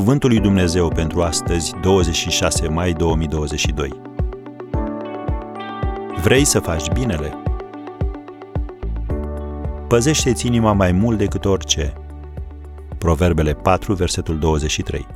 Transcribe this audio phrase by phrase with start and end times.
[0.00, 4.00] Cuvântul lui Dumnezeu pentru astăzi, 26 mai 2022.
[6.22, 7.42] Vrei să faci binele?
[9.88, 11.92] Păzește-ți inima mai mult decât orice.
[12.98, 15.06] Proverbele 4, versetul 23.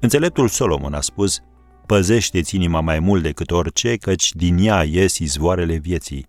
[0.00, 1.40] Înțeleptul Solomon a spus,
[1.86, 6.26] păzește-ți inima mai mult decât orice, căci din ea ies izvoarele vieții.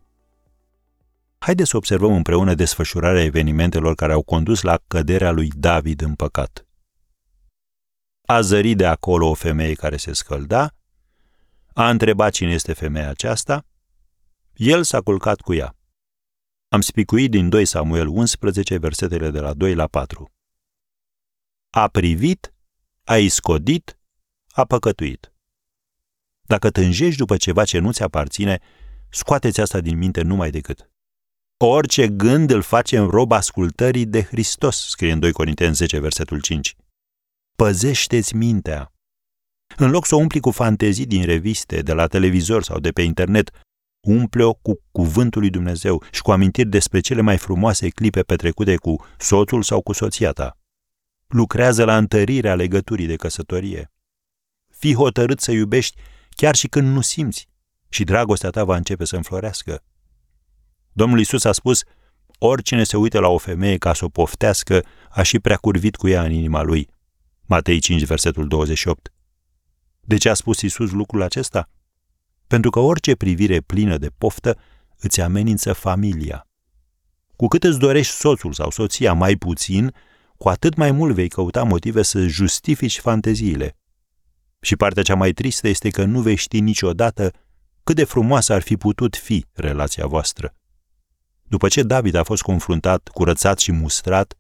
[1.40, 6.68] Haideți să observăm împreună desfășurarea evenimentelor care au condus la căderea lui David în păcat.
[8.26, 10.76] A zărit de acolo o femeie care se scălda,
[11.74, 13.66] a întrebat cine este femeia aceasta,
[14.54, 15.76] el s-a culcat cu ea.
[16.68, 20.32] Am spicuit din 2 Samuel 11, versetele de la 2 la 4.
[21.70, 22.54] A privit,
[23.04, 24.00] a iscodit,
[24.48, 25.34] a păcătuit.
[26.42, 28.60] Dacă tânjești după ceva ce nu ți aparține,
[29.10, 30.90] scoateți asta din minte numai decât.
[31.62, 36.42] Orice gând îl face în rob ascultării de Hristos, scrie în 2 Corinteni 10, versetul
[36.42, 36.76] 5.
[37.56, 38.94] Păzește-ți mintea.
[39.78, 43.02] În loc să o umpli cu fantezii din reviste, de la televizor sau de pe
[43.02, 43.52] internet,
[44.08, 49.06] umple-o cu cuvântul lui Dumnezeu și cu amintiri despre cele mai frumoase clipe petrecute cu
[49.18, 50.58] soțul sau cu soția ta.
[51.28, 53.92] Lucrează la întărirea legăturii de căsătorie.
[54.72, 57.50] Fii hotărât să iubești chiar și când nu simți
[57.90, 59.84] și dragostea ta va începe să înflorească.
[60.92, 61.84] Domnul Isus a spus,
[62.38, 66.08] oricine se uită la o femeie ca să o poftească, a și prea curvit cu
[66.08, 66.88] ea în inima lui.
[67.46, 69.14] Matei 5, versetul 28.
[70.02, 71.70] De ce a spus Isus lucrul acesta?
[72.48, 74.58] Pentru că orice privire plină de poftă
[75.00, 76.48] îți amenință familia.
[77.36, 79.94] Cu cât îți dorești soțul sau soția mai puțin,
[80.38, 83.78] cu atât mai mult vei căuta motive să justifici fanteziile.
[84.62, 87.32] Și partea cea mai tristă este că nu vei ști niciodată
[87.84, 90.54] cât de frumoasă ar fi putut fi relația voastră.
[91.50, 94.38] După ce David a fost confruntat, curățat și mustrat,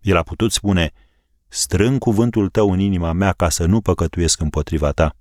[0.00, 0.92] el a putut spune,
[1.48, 5.16] strâng cuvântul tău în inima mea ca să nu păcătuiesc împotriva ta.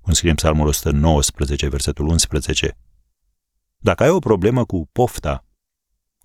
[0.00, 2.76] Cum scrie în Psalmul 119, versetul 11.
[3.76, 5.44] Dacă ai o problemă cu pofta,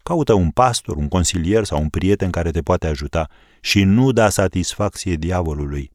[0.03, 3.29] caută un pastor, un consilier sau un prieten care te poate ajuta
[3.61, 5.91] și nu da satisfacție diavolului.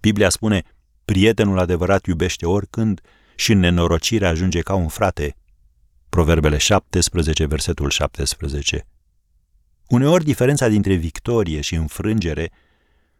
[0.00, 0.62] Biblia spune,
[1.04, 3.00] prietenul adevărat iubește oricând
[3.36, 5.37] și în nenorocire ajunge ca un frate.
[6.18, 8.86] Proverbele 17, versetul 17.
[9.88, 12.50] Uneori diferența dintre victorie și înfrângere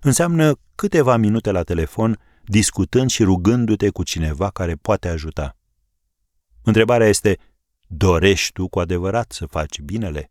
[0.01, 5.57] înseamnă câteva minute la telefon discutând și rugându-te cu cineva care poate ajuta.
[6.63, 7.39] Întrebarea este,
[7.87, 10.31] dorești tu cu adevărat să faci binele?